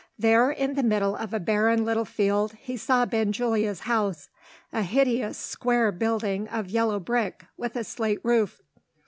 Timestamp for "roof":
8.25-8.63